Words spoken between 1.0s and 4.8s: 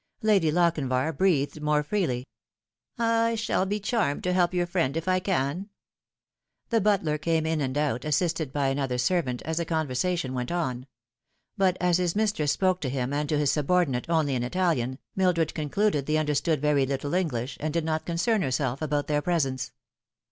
breathed more freely." I shall be charmed to help your